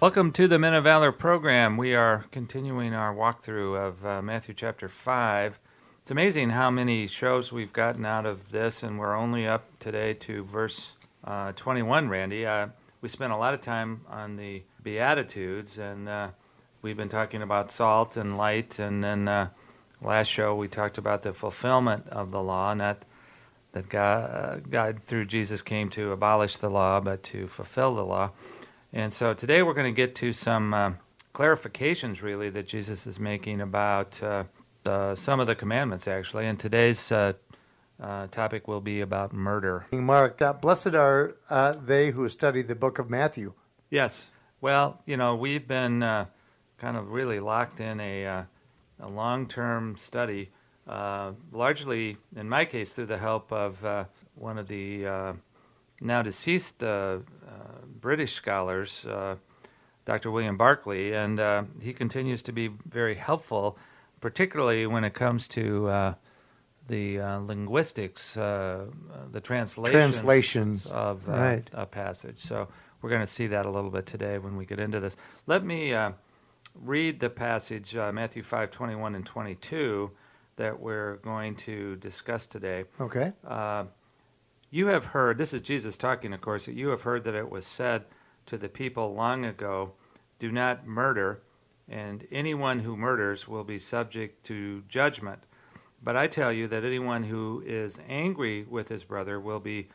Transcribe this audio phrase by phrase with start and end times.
[0.00, 1.76] Welcome to the Men of Valor program.
[1.76, 5.60] We are continuing our walkthrough of uh, Matthew chapter 5.
[6.00, 10.14] It's amazing how many shows we've gotten out of this, and we're only up today
[10.14, 12.46] to verse uh, 21, Randy.
[12.46, 12.68] Uh,
[13.02, 16.30] we spent a lot of time on the Beatitudes, and uh,
[16.80, 19.50] we've been talking about salt and light, and then uh,
[20.00, 23.04] last show we talked about the fulfillment of the law, not
[23.72, 28.06] that God, uh, God through Jesus came to abolish the law, but to fulfill the
[28.06, 28.30] law.
[28.92, 30.92] And so today we're going to get to some uh,
[31.32, 34.44] clarifications, really, that Jesus is making about uh,
[34.84, 36.46] uh, some of the commandments, actually.
[36.46, 37.34] And today's uh,
[38.02, 39.86] uh, topic will be about murder.
[39.92, 41.36] Mark, uh, blessed are
[41.84, 43.52] they who study the book of Matthew.
[43.90, 44.26] Yes.
[44.60, 48.46] Well, you know, we've been kind of really locked in a, a
[49.08, 50.50] long term study,
[50.88, 55.36] largely, in my case, through the help of one of the
[56.02, 56.82] now deceased
[58.00, 59.36] British scholars, uh,
[60.04, 60.30] Dr.
[60.30, 63.78] William Barclay, and uh, he continues to be very helpful,
[64.20, 66.14] particularly when it comes to uh,
[66.88, 68.86] the uh, linguistics, uh,
[69.30, 70.86] the translations, translations.
[70.86, 71.70] of uh, right.
[71.72, 72.40] a passage.
[72.40, 72.68] So
[73.00, 75.16] we're going to see that a little bit today when we get into this.
[75.46, 75.94] Let me
[76.74, 80.10] read the passage, Matthew 5 21 and 22,
[80.56, 82.84] that we're going to discuss today.
[83.00, 83.32] Okay.
[84.72, 87.50] You have heard, this is Jesus talking, of course, that you have heard that it
[87.50, 88.04] was said
[88.46, 89.94] to the people long ago,
[90.38, 91.42] Do not murder,
[91.88, 95.44] and anyone who murders will be subject to judgment.
[96.04, 99.88] But I tell you that anyone who is angry with his brother will be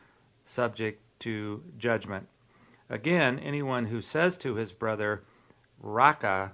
[0.44, 2.28] subject to judgment.
[2.90, 5.24] Again, anyone who says to his brother,
[5.80, 6.52] Raca,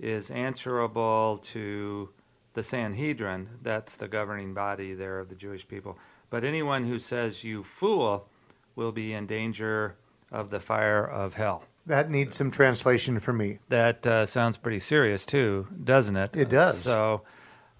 [0.00, 2.08] is answerable to
[2.54, 5.98] the Sanhedrin, that's the governing body there of the Jewish people.
[6.30, 8.28] But anyone who says, You fool,
[8.76, 9.96] will be in danger
[10.30, 11.64] of the fire of hell.
[11.86, 13.58] That needs some translation for me.
[13.70, 16.36] That uh, sounds pretty serious, too, doesn't it?
[16.36, 16.78] It does.
[16.78, 17.22] So,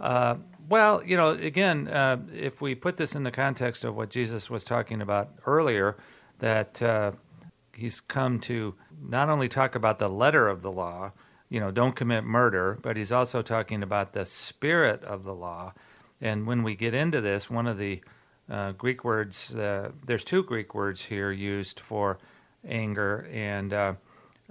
[0.00, 0.37] uh,
[0.69, 4.48] well, you know, again, uh, if we put this in the context of what Jesus
[4.48, 5.97] was talking about earlier,
[6.38, 7.12] that uh,
[7.75, 11.12] he's come to not only talk about the letter of the law,
[11.48, 15.72] you know, don't commit murder, but he's also talking about the spirit of the law.
[16.20, 18.03] And when we get into this, one of the
[18.50, 19.54] uh, Greek words.
[19.54, 22.19] Uh, there's two Greek words here used for
[22.66, 23.94] anger, and uh,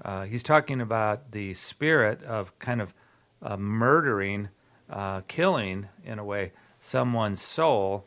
[0.03, 2.93] uh he's talking about the spirit of kind of
[3.41, 4.49] uh, murdering,
[4.89, 8.05] uh, killing in a way someone's soul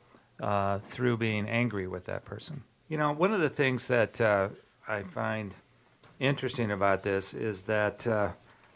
[0.82, 2.62] through being angry with that person.
[2.88, 4.20] You know, one of the things that
[4.88, 5.54] I find
[6.18, 8.06] interesting about this is that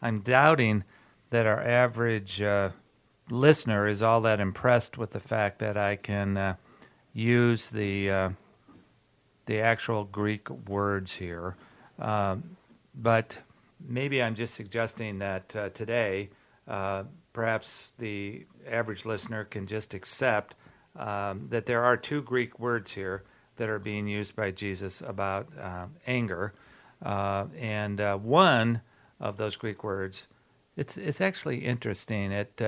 [0.03, 0.85] I'm doubting
[1.31, 2.43] that our average
[3.31, 6.57] listener is all that impressed with the fact that I can
[7.15, 8.31] use the uh,
[9.47, 11.57] the actual Greek words here,
[11.99, 12.57] um,
[12.95, 13.41] but
[13.87, 16.31] maybe I'm just suggesting that uh, today,
[16.67, 20.57] uh, perhaps the average listener can just accept
[20.97, 23.23] um, that there are two Greek words here
[23.57, 26.55] that are being used by Jesus about uh, anger,
[27.03, 28.81] uh, and uh, one
[29.21, 30.27] of those Greek words,
[30.77, 32.33] it's it's actually interesting.
[32.33, 32.61] It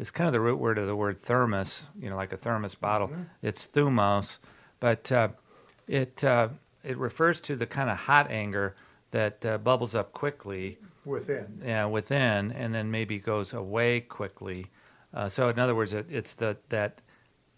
[0.00, 2.74] is kind of the root word of the word thermos, you know, like a thermos
[2.74, 3.08] bottle.
[3.08, 3.22] Mm-hmm.
[3.42, 4.38] It's thumos,
[4.80, 5.28] but uh,
[5.86, 6.48] it uh,
[6.82, 8.74] it refers to the kind of hot anger
[9.10, 11.62] that uh, bubbles up quickly within.
[11.64, 14.66] Yeah, within, and then maybe goes away quickly.
[15.12, 17.02] Uh, so, in other words, it, it's the that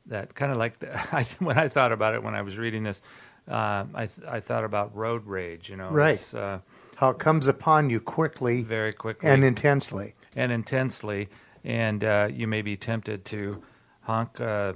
[0.07, 2.83] that kind of like the, I, when I thought about it when I was reading
[2.83, 3.03] this,
[3.49, 5.71] uh, I th- I thought about road rage.
[5.71, 6.35] You know, right?
[6.35, 6.59] Uh,
[6.97, 11.29] How it comes upon you quickly, very quickly, and intensely, and intensely
[11.65, 13.63] and uh, you may be tempted to
[14.03, 14.73] honk uh,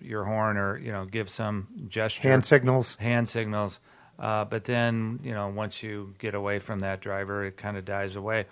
[0.00, 3.80] your horn or you know give some gesture, hand signals, hand signals.
[4.18, 7.84] Uh, but then you know once you get away from that driver, it kind of
[7.84, 8.46] dies away.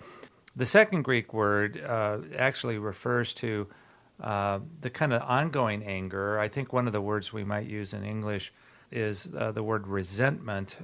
[0.55, 3.67] The second Greek word uh, actually refers to
[4.19, 6.39] uh, the kind of ongoing anger.
[6.39, 8.51] I think one of the words we might use in English
[8.91, 10.77] is uh, the word resentment.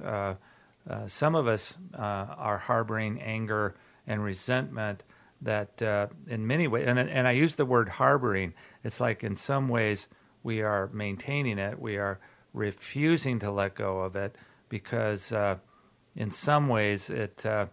[1.08, 3.74] some of us are harboring anger
[4.06, 5.04] and resentment
[5.42, 9.36] that uh, in many ways, and, and I use the word harboring, it's like in
[9.36, 10.08] some ways
[10.42, 12.18] we are maintaining it, we are
[12.52, 14.36] refusing to let go of it
[14.68, 15.56] because uh,
[16.14, 17.66] in some ways it, uh,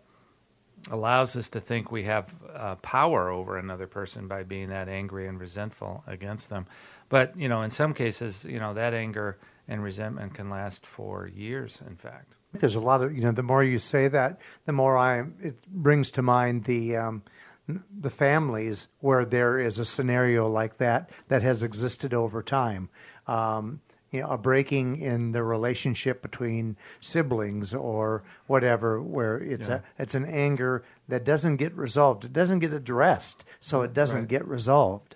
[0.92, 5.27] allows us to think we have uh, power over another person by being that angry
[5.27, 6.65] and resentful against them.
[7.10, 9.38] But you know, in some cases, you know, that anger
[9.68, 11.81] and resentment can last for years.
[11.88, 13.31] In fact, there's a lot of you know.
[13.31, 16.98] The more you say that, the more I it brings to mind the.
[16.98, 17.24] Um,
[17.68, 22.89] the families where there is a scenario like that that has existed over time.
[23.27, 23.81] Um,
[24.12, 29.81] you know, a breaking in the relationship between siblings or whatever, where it's yeah.
[29.98, 32.24] a it's an anger that doesn't get resolved.
[32.24, 34.27] It doesn't get addressed, so it doesn't right.
[34.27, 35.15] get resolved.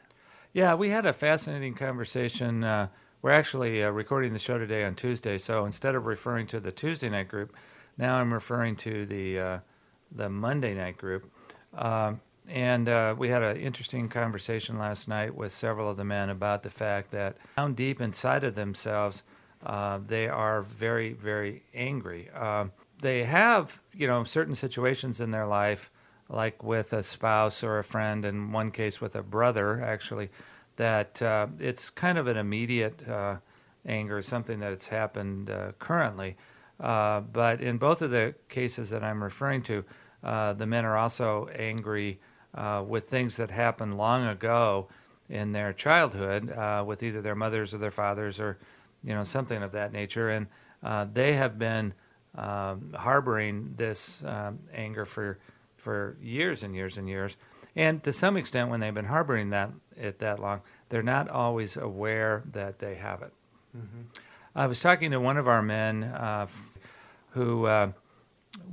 [0.52, 2.64] Yeah, we had a fascinating conversation.
[2.64, 2.88] Uh,
[3.22, 6.72] we're actually uh, recording the show today on Tuesday, so instead of referring to the
[6.72, 7.56] Tuesday night group,
[8.00, 9.60] now I'm referring to the uh,
[10.12, 11.32] the Monday night group.
[11.76, 16.30] Um, and uh, we had an interesting conversation last night with several of the men
[16.30, 19.24] about the fact that down deep inside of themselves,
[19.66, 22.30] uh, they are very, very angry.
[22.34, 22.66] Uh,
[23.02, 25.92] they have, you know, certain situations in their life,
[26.30, 30.30] like with a spouse or a friend, in one case with a brother, actually,
[30.78, 33.38] that uh, it's kind of an immediate uh,
[33.86, 36.38] anger, something that has happened uh, currently.
[36.78, 39.84] but in both of the cases that I'm referring to,
[40.22, 42.20] the men are also angry
[42.57, 44.88] uh, with things that happened long ago
[45.30, 48.57] in their childhood uh, with either their mothers or their fathers or
[49.04, 50.48] you know something of that nature, and
[50.83, 51.94] uh, they have been
[52.36, 55.38] um, harboring this um, anger for
[55.75, 57.38] for years and years and years.
[57.75, 61.77] And to some extent, when they've been harboring that it that long, they're not always
[61.77, 63.33] aware that they have it.
[63.77, 64.01] Mm-hmm.
[64.56, 66.48] I was talking to one of our men uh,
[67.31, 67.92] who uh,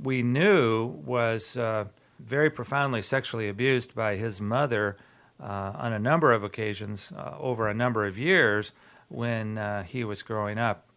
[0.01, 1.85] we knew was uh,
[2.25, 4.97] very profoundly sexually abused by his mother
[5.39, 8.71] uh, on a number of occasions uh, over a number of years
[9.09, 10.87] when uh, he was growing up.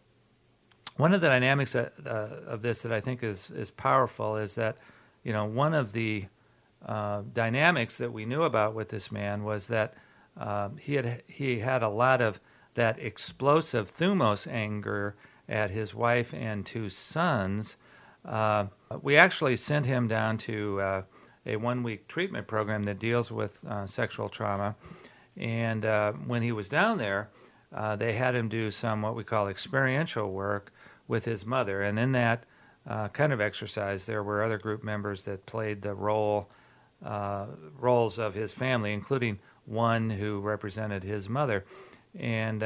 [0.96, 4.54] One of the dynamics that, uh, of this that I think is, is powerful is
[4.54, 4.78] that,
[5.22, 6.26] you know, one of the
[6.84, 9.94] uh, dynamics that we knew about with this man was that
[10.36, 12.40] um, he had he had a lot of
[12.74, 15.16] that explosive thumos anger
[15.48, 17.76] at his wife and two sons
[18.24, 18.66] uh,
[19.02, 21.02] we actually sent him down to uh,
[21.48, 24.76] a one week treatment program that deals with uh, sexual trauma.
[25.36, 27.30] And uh, when he was down there,
[27.74, 30.72] uh, they had him do some what we call experiential work
[31.06, 31.82] with his mother.
[31.82, 32.44] And in that
[33.12, 36.48] kind of exercise, there were other group members that played the role
[37.00, 41.64] roles of his family, including one who represented his mother.
[42.18, 42.64] And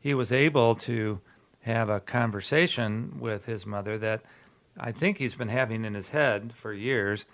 [0.00, 1.20] he was able to
[1.62, 4.22] have a conversation with his mother that
[4.78, 7.26] I think he's been having in his head for years.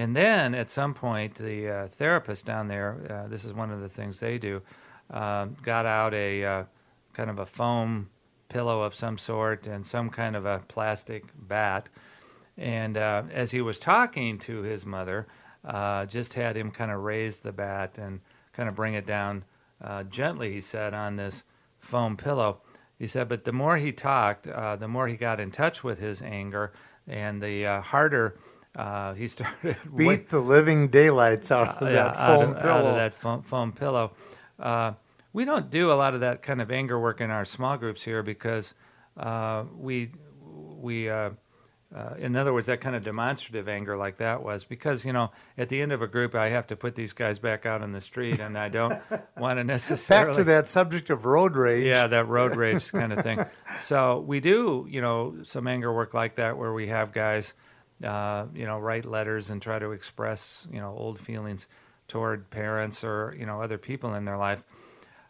[0.00, 3.82] And then at some point, the uh, therapist down there, uh, this is one of
[3.82, 4.62] the things they do,
[5.10, 6.64] uh, got out a uh,
[7.12, 8.08] kind of a foam
[8.48, 11.90] pillow of some sort and some kind of a plastic bat.
[12.56, 15.26] And uh, as he was talking to his mother,
[15.66, 18.20] uh, just had him kind of raise the bat and
[18.54, 19.44] kind of bring it down
[20.08, 21.44] gently, he said, on this
[21.76, 22.62] foam pillow.
[22.98, 26.22] He said, but the more he talked, the more he got in touch with his
[26.22, 26.72] anger,
[27.06, 28.38] and the harder
[28.76, 29.76] uh, he started.
[29.96, 32.74] Beat the living daylights out of that yeah, foam out of, pillow.
[32.74, 34.12] Out of that foam, foam pillow.
[34.58, 34.92] Uh,
[35.32, 38.02] we don't do a lot of that kind of anger work in our small groups
[38.02, 38.74] here because
[39.16, 40.10] uh, we
[40.76, 41.30] we uh,
[41.94, 45.32] uh, in other words, that kind of demonstrative anger like that was because, you know,
[45.58, 47.90] at the end of a group, I have to put these guys back out in
[47.90, 49.00] the street and I don't
[49.36, 50.28] want to necessarily.
[50.28, 51.84] Back to that subject of road rage.
[51.84, 53.44] Yeah, that road rage kind of thing.
[53.78, 57.54] So we do, you know, some anger work like that where we have guys,
[58.04, 61.68] uh, you know, write letters and try to express, you know, old feelings
[62.08, 64.64] toward parents or, you know, other people in their life.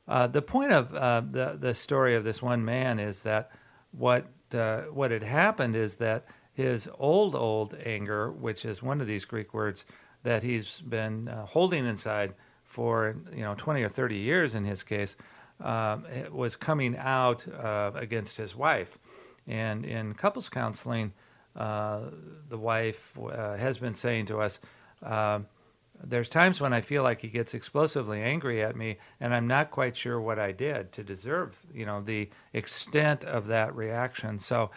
[0.09, 3.51] Uh, the point of uh, the, the story of this one man is that
[3.93, 9.07] what, uh, what had happened is that his old, old anger, which is one of
[9.07, 9.85] these Greek words
[10.23, 12.35] that he's been uh, holding inside
[12.65, 15.17] for you know 20 or 30 years in his case,
[15.61, 15.99] uh,
[16.31, 18.99] was coming out uh, against his wife.
[19.47, 21.13] And in couples counseling,
[21.55, 24.61] the wife uh, has been saying to us,
[25.03, 25.41] uh,
[26.03, 29.71] there's times when I feel like he gets explosively angry at me, and I'm not
[29.71, 34.39] quite sure what I did to deserve, you know, the extent of that reaction.
[34.39, 34.71] So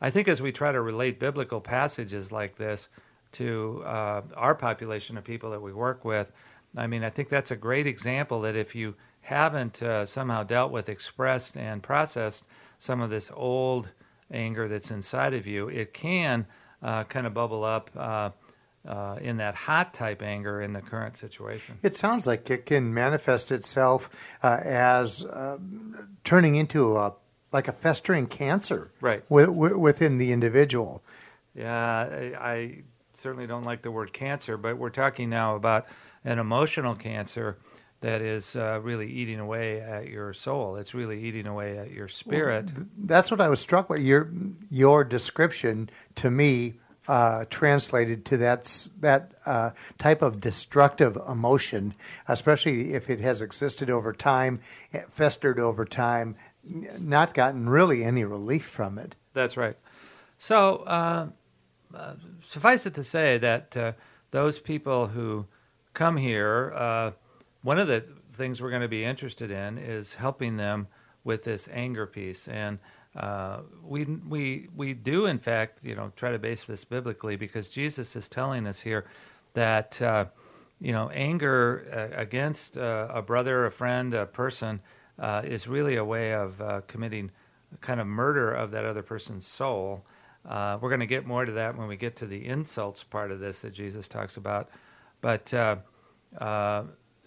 [0.00, 2.90] I think as we try to relate biblical passages like this
[3.32, 6.30] to uh, our population of people that we work with,
[6.76, 10.70] I mean, I think that's a great example that if you haven't uh, somehow dealt
[10.70, 12.46] with, expressed, and processed
[12.78, 13.92] some of this old
[14.30, 16.46] anger that's inside of you, it can
[16.82, 17.90] uh, kind of bubble up.
[17.96, 18.30] Uh,
[18.86, 21.76] uh, in that hot type anger in the current situation.
[21.82, 24.08] It sounds like it can manifest itself
[24.44, 25.26] uh, as
[26.22, 27.14] turning into a
[27.52, 31.02] like a festering cancer right w- w- within the individual.
[31.52, 35.86] Yeah, I, I certainly don't like the word cancer, but we're talking now about
[36.24, 37.56] an emotional cancer
[38.06, 40.76] that is uh, really eating away at your soul.
[40.76, 42.70] It's really eating away at your spirit.
[42.72, 43.96] Well, that's what I was struck by.
[43.96, 44.30] Your
[44.70, 46.74] your description to me
[47.08, 51.94] uh, translated to that that uh, type of destructive emotion,
[52.28, 54.60] especially if it has existed over time,
[54.92, 59.16] eh, festered over time, not gotten really any relief from it.
[59.34, 59.76] That's right.
[60.38, 61.26] So uh,
[61.92, 63.92] uh suffice it to say that uh,
[64.30, 65.46] those people who
[65.92, 67.10] come here uh,
[67.62, 70.88] one of the things we're going to be interested in is helping them
[71.24, 72.78] with this anger piece and
[73.16, 77.68] uh, we we we do in fact you know try to base this biblically because
[77.68, 79.06] Jesus is telling us here
[79.54, 80.26] that uh,
[80.80, 84.80] you know anger uh, against uh, a brother, a friend, a person
[85.18, 87.30] uh, is really a way of uh, committing
[87.80, 90.04] kind of murder of that other person's soul.
[90.44, 93.40] we're going to get more to that when we get to the insults part of
[93.40, 94.68] this that Jesus talks about,
[95.20, 95.52] but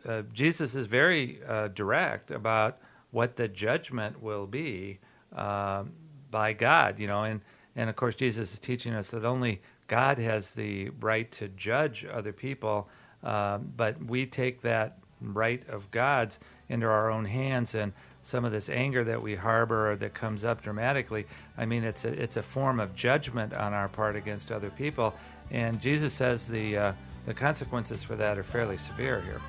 [0.07, 2.79] uh, Jesus is very uh, direct about
[3.11, 4.99] what the judgment will be
[5.35, 5.83] uh,
[6.29, 7.41] by God, you know, and
[7.75, 12.05] and of course Jesus is teaching us that only God has the right to judge
[12.05, 12.89] other people,
[13.23, 16.39] um, but we take that right of God's
[16.69, 20.45] into our own hands and some of this anger that we harbor or that comes
[20.45, 21.25] up dramatically
[21.57, 25.15] i mean it's a, it's a form of judgment on our part against other people
[25.51, 26.93] and jesus says the uh,
[27.25, 29.41] the consequences for that are fairly severe here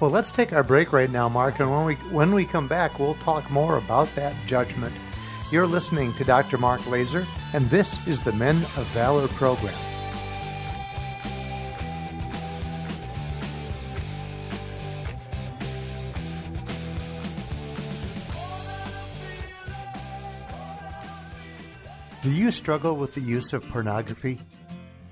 [0.00, 2.98] well, let's take our break right now, Mark, and when we when we come back,
[2.98, 4.94] we'll talk more about that judgment.
[5.50, 6.58] You're listening to Dr.
[6.58, 9.74] Mark Laaser, and this is the Men of Valor program.
[22.20, 24.40] Do you struggle with the use of pornography?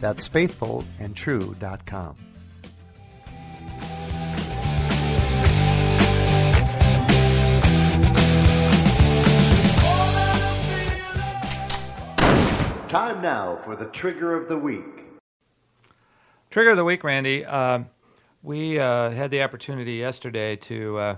[0.00, 2.16] That's faithfulandtrue.com.
[12.88, 14.82] Time now for the trigger of the week.
[16.48, 17.44] Trigger of the week, Randy.
[17.44, 17.80] Uh,
[18.42, 21.16] we uh, had the opportunity yesterday to uh,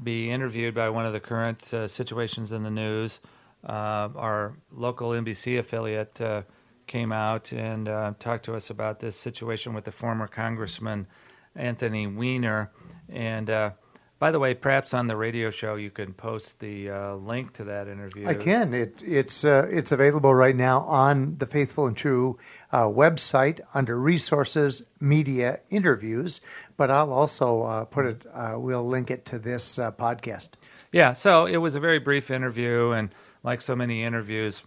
[0.00, 3.20] be interviewed by one of the current uh, situations in the news.
[3.66, 6.42] Uh, our local NBC affiliate uh,
[6.90, 11.06] came out and uh, talked to us about this situation with the former Congressman
[11.54, 12.72] Anthony Weiner.
[13.08, 13.70] And uh,
[14.18, 17.64] by the way, perhaps on the radio show you can post the uh, link to
[17.64, 18.26] that interview.
[18.26, 18.74] I can.
[18.74, 22.36] It, it's uh, it's available right now on the Faithful and True
[22.72, 26.40] uh, website under Resources Media Interviews.
[26.76, 28.26] But I'll also uh, put it.
[28.34, 30.50] we'll link it to this podcast.
[30.90, 31.12] Yeah.
[31.12, 34.64] So it was a very brief interview, and like so many interviews,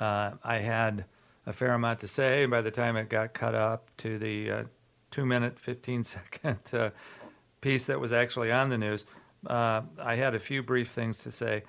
[0.00, 1.04] uh, I had
[1.46, 2.46] a fair amount to say.
[2.46, 4.64] By the time it got cut up to the uh,
[5.10, 6.90] two minute, 15 second uh,
[7.60, 9.06] piece that was actually on the news,
[9.46, 11.62] uh, I had a few brief things to say.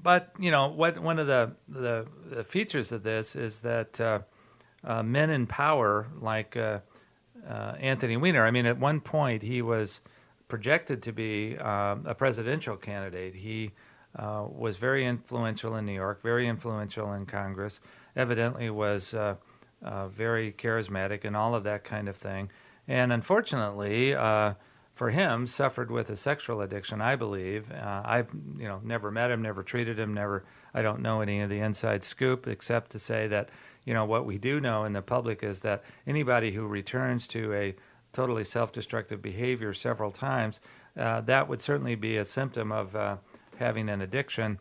[0.00, 4.20] But, you know, what, one of the, the, the features of this is that uh,
[4.84, 6.56] uh, men in power, like
[7.44, 10.00] Anthony Weiner, I mean, at one point he was
[10.46, 13.34] projected to be a presidential candidate.
[13.34, 13.72] He
[14.18, 17.80] uh, was very influential in New York, very influential in Congress,
[18.16, 19.36] evidently was uh,
[19.82, 22.50] uh, very charismatic and all of that kind of thing.
[22.88, 24.54] And unfortunately, uh,
[24.94, 27.00] for him, suffered with a sexual addiction.
[27.00, 30.44] I believe uh, I've you know never met him, never treated him, never.
[30.74, 33.50] I don't know any of the inside scoop except to say that
[33.84, 37.52] you know what we do know in the public is that anybody who returns to
[37.52, 37.76] a
[38.12, 40.60] totally self-destructive behavior several times,
[40.96, 42.96] uh, that would certainly be a symptom of
[43.58, 44.58] having an addiction.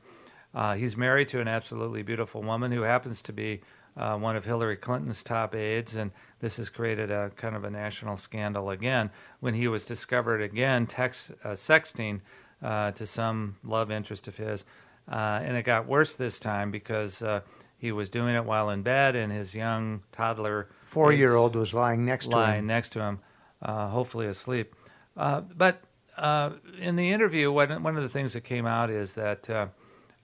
[0.54, 3.62] Uh, he's married to an absolutely beautiful woman who happens to be
[3.98, 7.70] uh, one of Hillary Clinton's top aides, and this has created a kind of a
[7.70, 12.22] national scandal again when he was discovered again text, uh, sexting
[12.62, 14.66] uh, to some love interest of his.
[15.12, 17.42] Uh, and it got worse this time because uh,
[17.78, 21.74] he was doing it while in bed, and his young toddler, four year old, was
[21.74, 22.68] lying next lying to him.
[22.68, 23.20] next to him,
[23.62, 24.76] uh, hopefully asleep.
[25.16, 25.82] but
[26.18, 29.50] in the interview, one, one of the things that came out is that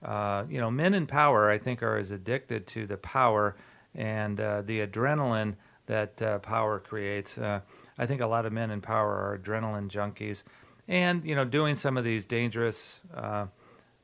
[0.04, 3.56] uh, you know, men in power, I think, are as addicted to the power
[3.94, 7.38] and uh, the adrenaline that uh, power creates.
[7.38, 7.60] Uh,
[7.96, 10.44] I think a lot of men in power are adrenaline junkies,
[10.88, 13.46] and you know, doing some of these dangerous, uh,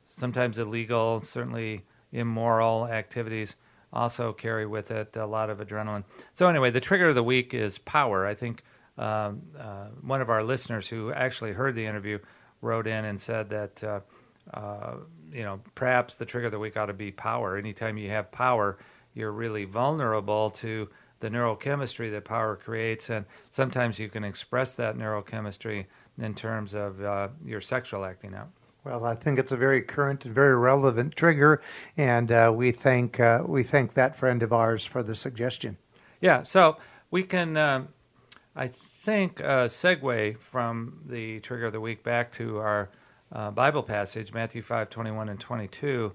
[0.04, 1.82] sometimes illegal, certainly
[2.12, 3.56] immoral activities
[3.92, 6.04] also carry with it a lot of adrenaline.
[6.32, 8.24] So anyway, the trigger of the week is power.
[8.26, 8.62] I think
[8.98, 12.18] um, uh, one of our listeners who actually heard the interview
[12.60, 13.84] wrote in and said that
[14.52, 14.94] uh,
[15.32, 17.56] you know, perhaps the trigger of the week ought to be power.
[17.56, 18.78] Anytime you have power,
[19.14, 20.88] you're really vulnerable to
[21.20, 25.86] the neurochemistry that power creates, and sometimes you can express that neurochemistry
[26.18, 28.48] in terms of uh, your sexual acting out.
[28.84, 31.60] Well, I think it's a very current and very relevant trigger,
[31.96, 35.76] and uh, we thank uh, we thank that friend of ours for the suggestion.
[36.22, 36.78] Yeah, so
[37.10, 37.88] we can, um,
[38.56, 42.90] I think, a segue from the trigger of the week back to our
[43.32, 46.12] uh, Bible passage, Matthew 5 21 and 22,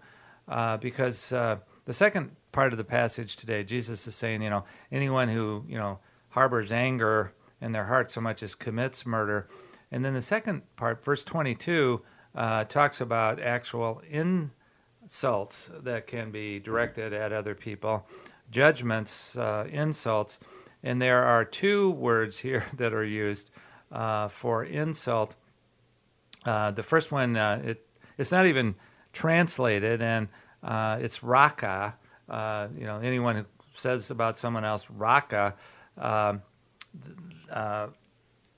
[0.49, 4.65] uh, because uh, the second part of the passage today, Jesus is saying, you know,
[4.91, 5.99] anyone who, you know,
[6.29, 9.47] harbors anger in their heart so much as commits murder.
[9.91, 12.01] And then the second part, verse 22,
[12.35, 18.05] uh, talks about actual insults that can be directed at other people,
[18.51, 20.39] judgments, uh, insults.
[20.85, 23.51] And there are two words here that are used
[23.91, 25.35] uh, for insult
[26.45, 27.87] uh, the first one, uh, it
[28.17, 28.75] it's not even
[29.11, 30.29] translated, and
[30.63, 31.95] uh, it's raka.
[32.29, 35.55] Uh, you know, anyone who says about someone else raka,
[35.97, 36.41] um,
[37.51, 37.87] uh,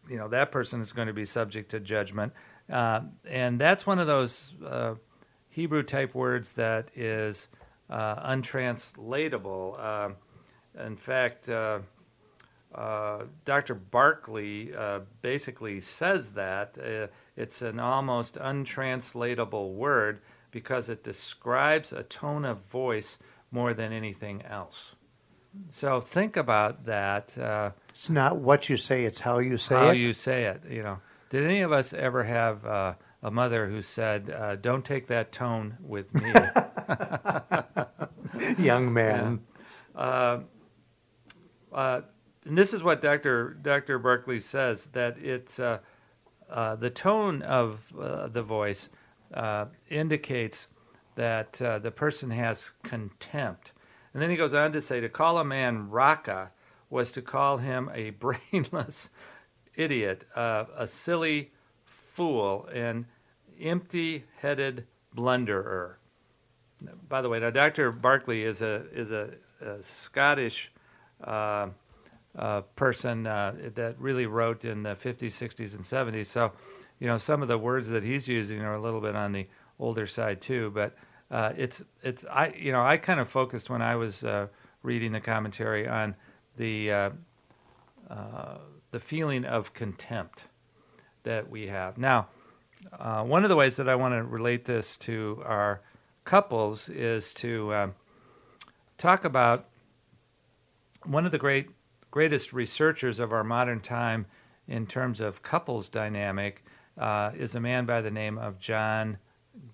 [0.08, 2.34] you know, that person is going to be subject to judgment,
[2.70, 4.54] and that's one of those
[5.50, 7.50] Hebrew type words that is
[7.90, 9.78] untranslatable.
[9.80, 10.16] Um,
[10.86, 11.50] in fact.
[12.78, 13.74] Uh, Dr.
[13.74, 22.04] Barclay uh, basically says that uh, it's an almost untranslatable word because it describes a
[22.04, 23.18] tone of voice
[23.50, 24.96] more than anything else.
[25.72, 27.36] So think about that.
[27.36, 29.86] Uh, it's not what you say; it's how you say how it.
[29.88, 30.62] How you say it.
[30.70, 31.00] You know,
[31.32, 35.78] did any of us ever have uh, a mother who said, "Don't take that tone
[35.82, 36.32] with me"?
[38.64, 39.40] Young man.
[39.96, 40.42] Yeah
[42.48, 43.58] and this is what Dr.
[43.62, 44.00] Dr.
[44.00, 45.80] Barclay says that it's uh,
[46.50, 48.90] uh, the tone of uh, the voice
[49.34, 50.70] uh, indicates
[51.16, 53.74] that uh, the person has contempt.
[54.14, 56.52] And then he goes on to say to call a man raka
[56.90, 58.10] was to call him a
[58.52, 59.10] brainless
[59.76, 61.52] idiot, uh, a silly
[61.84, 63.08] fool, an
[63.60, 65.96] empty headed blunderer.
[67.10, 67.92] By the way, now Dr.
[67.92, 70.72] Barclay is a, is a, a Scottish
[72.38, 76.28] uh, person uh, that really wrote in the 50s, 60s, and 70s.
[76.28, 76.52] So,
[77.00, 79.48] you know, some of the words that he's using are a little bit on the
[79.80, 80.72] older side too.
[80.72, 80.96] But
[81.30, 84.48] uh, it's it's I you know I kind of focused when I was uh,
[84.84, 86.16] reading the commentary on
[86.58, 87.10] the uh,
[88.92, 90.48] the feeling of contempt
[91.24, 92.28] that we have now.
[93.00, 95.82] one of the ways that I want to relate this to our
[96.24, 97.96] couples is to um,
[98.98, 99.66] talk about
[101.04, 101.70] one of the great
[102.18, 104.26] greatest researchers of our modern time
[104.68, 106.64] in terms of couples dynamic
[106.98, 109.20] uh, is a man by the name of John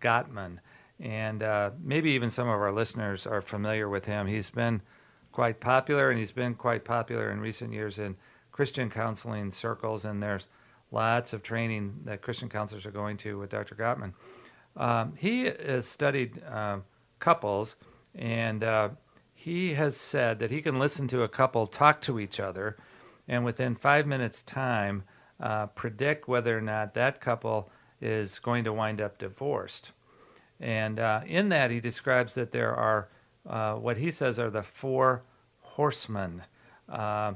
[0.02, 0.58] Gottman.
[1.00, 4.28] And uh, maybe even some of our listeners are familiar with him.
[4.28, 4.82] He's been
[5.32, 8.18] quite popular, and he's been quite popular in recent years in
[8.52, 10.50] Christian counseling circles, and there's
[10.92, 13.74] lots of training that Christian counselors are going to with Dr.
[13.74, 14.12] Gottman.
[14.76, 16.80] Um, he has studied uh,
[17.20, 17.78] couples,
[18.14, 18.90] and uh,
[19.34, 22.78] he has said that he can listen to a couple talk to each other
[23.28, 25.04] and within five minutes' time
[25.40, 27.70] uh, predict whether or not that couple
[28.02, 29.94] is going to wind up divorced.
[30.60, 33.10] And uh, in that, he describes that there are
[33.48, 35.24] uh, what he says are the four
[35.60, 36.44] horsemen.
[36.88, 37.34] Uh,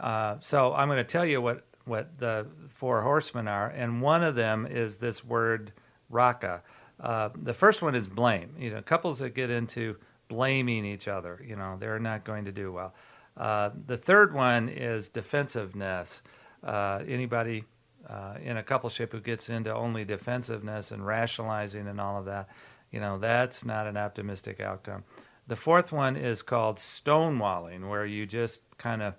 [0.00, 4.22] uh, so I'm going to tell you what, what the four horsemen are, and one
[4.22, 5.72] of them is this word
[6.10, 6.62] raka.
[6.98, 8.54] Uh, the first one is blame.
[8.58, 9.96] You know, couples that get into
[10.28, 11.40] blaming each other.
[11.44, 12.94] You know, they're not going to do well.
[13.36, 16.22] Uh, the third one is defensiveness.
[16.64, 17.64] Uh, anybody
[18.08, 22.48] uh, in a coupleship who gets into only defensiveness and rationalizing and all of that,
[22.90, 25.04] you know, that's not an optimistic outcome.
[25.46, 29.14] The fourth one is called stonewalling, where you just kind of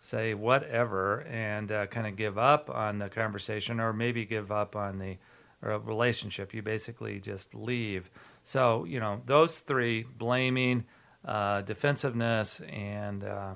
[0.00, 4.74] say whatever and uh, kind of give up on the conversation or maybe give up
[4.74, 5.16] on the
[5.62, 6.52] or a relationship.
[6.52, 8.10] You basically just leave.
[8.42, 10.84] So, you know, those three blaming,
[11.24, 13.54] uh, defensiveness, and uh,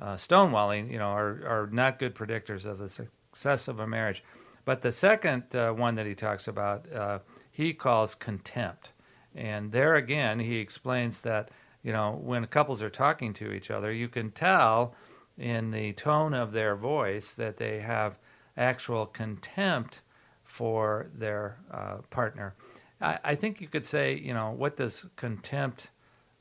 [0.00, 4.24] uh, stonewalling, you know, are, are not good predictors of the success of a marriage.
[4.64, 7.20] But the second uh, one that he talks about, uh,
[7.50, 8.92] he calls contempt.
[9.34, 11.50] And there again, he explains that,
[11.82, 14.94] you know, when couples are talking to each other, you can tell
[15.38, 18.18] in the tone of their voice that they have
[18.56, 20.00] actual contempt
[20.46, 22.54] for their uh, partner.
[23.00, 25.90] I, I, think you could say, you know, what does contempt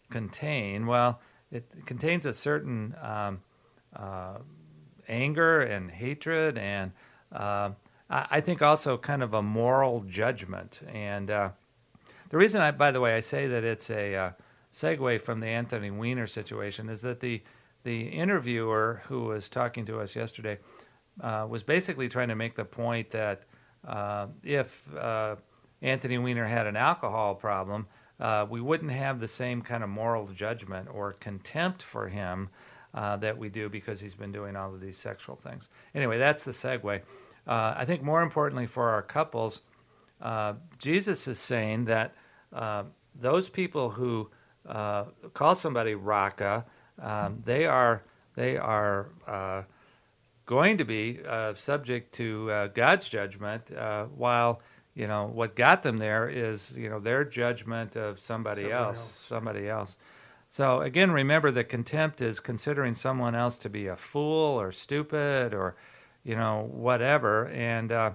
[0.09, 0.85] contain?
[0.85, 1.19] Well,
[1.51, 3.41] it contains a certain um,
[3.95, 4.37] uh,
[5.07, 6.91] anger and hatred, and
[7.31, 7.71] uh,
[8.09, 10.81] I, I, think also kind of a moral judgment.
[10.87, 11.49] And uh,
[12.29, 14.31] the reason, I, by the way, I say that it's a uh,
[14.71, 17.41] segue from the Anthony Weiner situation is that the
[17.83, 20.57] the interviewer who was talking to us yesterday
[21.21, 23.43] uh, was basically trying to make the point that
[23.87, 25.35] uh, if uh,
[25.81, 27.87] Anthony Weiner had an alcohol problem,
[28.19, 32.49] uh, we wouldn't have the same kind of moral judgment or contempt for him
[32.93, 35.69] uh, that we do because he's been doing all of these sexual things.
[35.93, 37.01] Anyway, that's the segue.
[37.47, 39.61] Uh, I think more importantly for our couples,
[40.79, 42.15] Jesus is saying that
[43.15, 44.29] those people who
[45.33, 46.65] call somebody raka,
[46.99, 48.03] um, they are
[48.35, 49.09] they are
[50.45, 54.61] going to be uh, subject to uh, God's judgment, uh, while
[54.93, 58.97] you know what got them there is you know their judgment of somebody, somebody else,
[58.97, 59.97] else, somebody else.
[60.47, 65.53] So again, remember that contempt is considering someone else to be a fool or stupid
[65.53, 65.75] or
[66.23, 67.47] you know whatever.
[67.49, 68.11] And uh,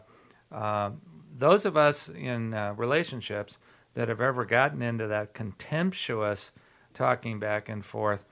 [0.50, 0.90] uh,
[1.32, 3.58] those of us in relationships
[3.94, 6.52] that have ever gotten into that contemptuous
[6.94, 8.24] talking back and forth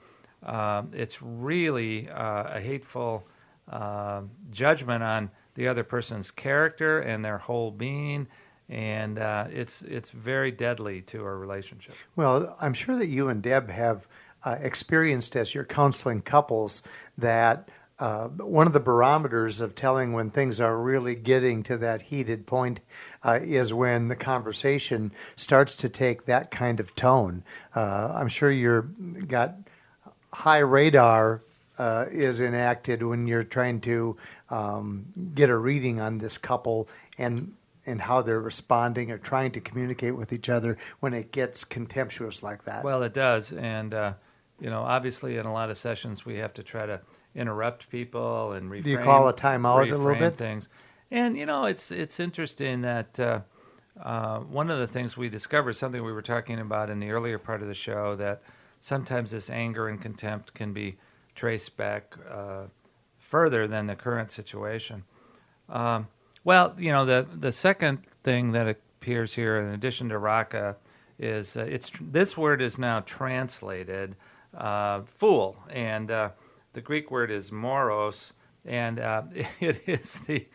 [0.42, 3.26] um, it's really uh, a hateful
[3.70, 8.28] uh, judgment on the other person's character and their whole being,
[8.68, 11.94] and uh, it's it's very deadly to a relationship.
[12.16, 14.06] Well, I'm sure that you and Deb have
[14.44, 16.82] uh, experienced as you're counseling couples
[17.16, 17.68] that.
[18.00, 22.46] Uh, one of the barometers of telling when things are really getting to that heated
[22.46, 22.80] point
[23.24, 27.42] uh, is when the conversation starts to take that kind of tone.
[27.74, 29.56] Uh, I'm sure you're got
[30.32, 31.42] high radar
[31.78, 34.16] uh, is enacted when you're trying to
[34.50, 37.54] um, get a reading on this couple and
[37.86, 42.42] and how they're responding or trying to communicate with each other when it gets contemptuous
[42.42, 42.84] like that.
[42.84, 44.14] Well, it does, and uh,
[44.60, 47.00] you know, obviously, in a lot of sessions, we have to try to
[47.34, 48.84] interrupt people and reframe.
[48.84, 50.36] Do you call a timeout a little bit?
[50.36, 50.68] Things,
[51.10, 53.18] and you know, it's it's interesting that.
[53.18, 53.40] Uh,
[54.00, 57.36] uh, one of the things we discovered, something we were talking about in the earlier
[57.36, 58.40] part of the show, that
[58.78, 60.96] sometimes this anger and contempt can be
[61.38, 62.64] traced back uh,
[63.16, 65.04] further than the current situation.
[65.68, 66.08] Um,
[66.42, 70.76] well, you know, the the second thing that appears here, in addition to raka,
[71.18, 74.16] is uh, it's this word is now translated
[74.56, 76.30] uh, fool, and uh,
[76.72, 78.32] the Greek word is moros,
[78.66, 79.22] and uh,
[79.60, 80.46] it is the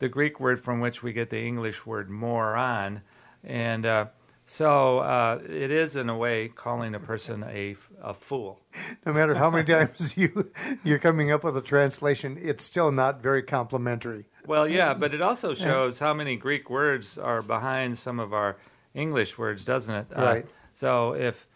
[0.00, 3.02] the Greek word from which we get the English word moron,
[3.44, 4.06] and uh,
[4.52, 8.60] so uh, it is, in a way, calling a person a, a fool.
[9.06, 10.50] No matter how many times you
[10.84, 14.26] you're coming up with a translation, it's still not very complimentary.
[14.46, 18.58] Well, yeah, but it also shows how many Greek words are behind some of our
[18.92, 20.06] English words, doesn't it?
[20.14, 20.44] Uh, right.
[20.44, 21.46] Uh, so if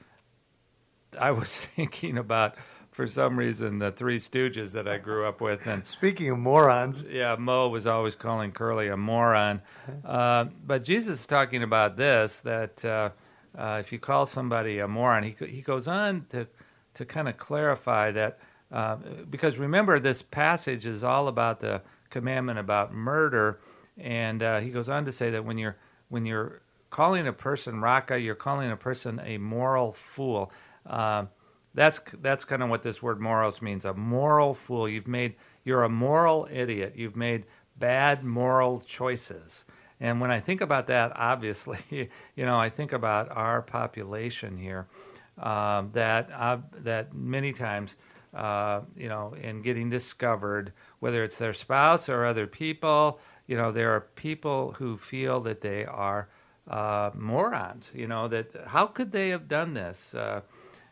[1.21, 2.55] I was thinking about
[2.97, 5.67] for some reason the Three Stooges that I grew up with.
[5.67, 9.61] And speaking of morons, yeah, Moe was always calling Curly a moron.
[10.03, 13.11] Uh, but Jesus is talking about this that uh,
[13.57, 16.49] uh, if you call somebody a moron, he he goes on to
[16.95, 18.39] to kind of clarify that
[18.73, 18.97] uh,
[19.29, 23.61] because remember this passage is all about the commandment about murder,
[23.99, 25.77] and uh, he goes on to say that when you're
[26.09, 30.51] when you're calling a person raka, you're calling a person a moral fool.
[30.87, 31.27] Uh,
[31.77, 33.85] that's that's kind of what this word moros means.
[33.85, 34.89] A moral fool.
[34.89, 36.95] You've made you're a moral idiot.
[36.97, 37.45] You've made
[37.79, 39.67] bad moral choices.
[40.01, 41.79] And when I think about that, obviously,
[42.35, 44.89] you know, I think about our population here.
[45.39, 47.97] Um, that uh, that many times,
[48.33, 53.71] uh, you know, in getting discovered, whether it's their spouse or other people, you know,
[53.71, 56.29] there are people who feel that they are
[56.71, 57.93] uh, morons.
[57.95, 60.15] You know, that how could they have done this?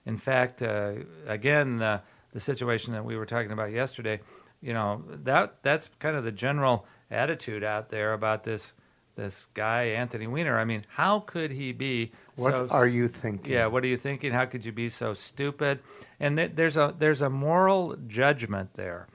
[0.07, 0.93] Uh, in fact, uh,
[1.27, 4.21] again, the, the situation that we were talking about yesterday,
[4.61, 8.75] you know, that that's kind of the general attitude out there about this
[9.17, 10.59] this guy Anthony Weiner.
[10.59, 12.13] I mean, how could he be?
[12.37, 13.53] What so, are you thinking?
[13.53, 14.33] Yeah, what are you thinking?
[14.33, 15.81] How could you be so stupid?
[16.19, 19.07] And th- there's a there's a moral judgment there.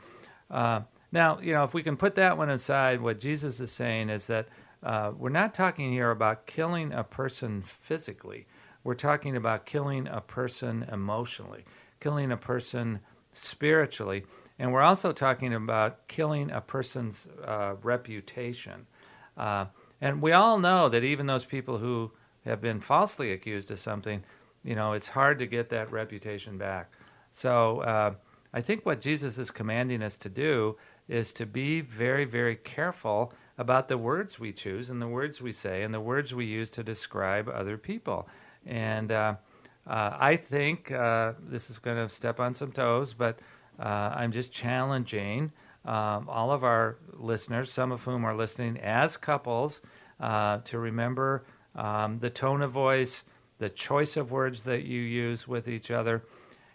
[0.49, 4.09] Uh, now, you know, if we can put that one aside, what Jesus is saying
[4.09, 4.47] is that
[4.83, 8.45] uh, we're not talking here about killing a person physically.
[8.83, 11.65] We're talking about killing a person emotionally,
[11.99, 12.99] killing a person
[13.31, 14.23] spiritually,
[14.57, 18.87] and we're also talking about killing a person's uh, reputation.
[19.37, 19.65] Uh,
[20.01, 22.11] and we all know that even those people who
[22.45, 24.23] have been falsely accused of something,
[24.63, 26.91] you know, it's hard to get that reputation back.
[27.31, 28.13] So uh,
[28.53, 33.33] I think what Jesus is commanding us to do is to be very, very careful
[33.57, 36.69] about the words we choose and the words we say and the words we use
[36.71, 38.27] to describe other people.
[38.65, 39.35] And uh,
[39.87, 43.39] uh, I think uh, this is going to step on some toes, but
[43.79, 45.51] uh, I'm just challenging
[45.85, 49.81] um, all of our listeners, some of whom are listening as couples,
[50.19, 51.45] uh, to remember
[51.75, 53.23] um, the tone of voice,
[53.57, 56.23] the choice of words that you use with each other.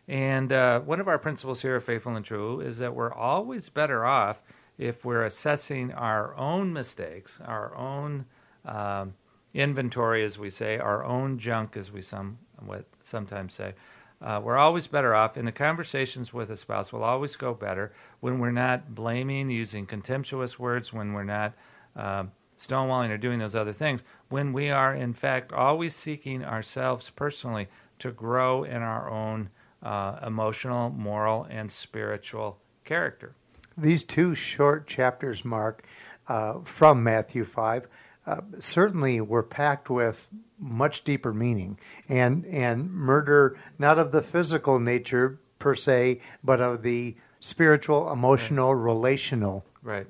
[0.09, 3.69] And uh, one of our principles here at Faithful and True is that we're always
[3.69, 4.43] better off
[4.77, 8.27] if we're assessing our own mistakes, our own
[8.65, 9.15] um,
[9.55, 13.75] inventory, as we say, our own junk, as we some what sometimes say.
[14.21, 16.93] Uh, we're always better off in the conversations with a spouse.
[16.93, 21.53] Will always go better when we're not blaming, using contemptuous words, when we're not
[21.95, 22.25] uh,
[22.57, 24.03] stonewalling or doing those other things.
[24.29, 29.51] When we are, in fact, always seeking ourselves personally to grow in our own
[29.83, 33.35] uh, emotional, moral, and spiritual character.
[33.77, 35.85] These two short chapters, Mark,
[36.29, 37.89] uh, from Matthew 5,
[38.27, 41.79] uh, certainly were packed with much deeper meaning.
[42.09, 48.75] And and murder not of the physical nature per se but of the spiritual emotional
[48.75, 48.85] right.
[48.85, 49.65] relational.
[49.83, 50.07] Right.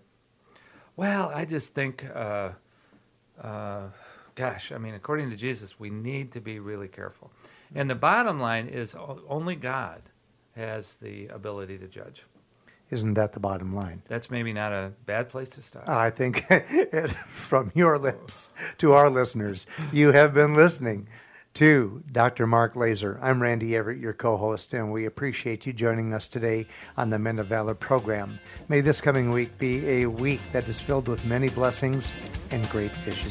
[0.97, 2.51] Well i just think uh,
[3.41, 3.89] uh,
[4.35, 7.33] gosh i mean according to jesus we need to be really careful.
[7.75, 8.95] And the bottom line is
[9.29, 10.03] only god
[10.55, 12.23] has the ability to judge
[12.91, 14.03] isn't that the bottom line?
[14.09, 15.89] That's maybe not a bad place to start.
[15.89, 16.45] I think
[17.29, 21.09] from your lips to our listeners, you have been listening
[21.55, 22.47] to Dr.
[22.47, 23.19] Mark Laaser.
[23.23, 26.67] I'm Randy Everett, your co host, and we appreciate you joining us today
[26.97, 28.41] on the Men of Valor program.
[28.69, 32.13] May this coming week be a week that is filled with many blessings
[32.51, 33.31] and great vision.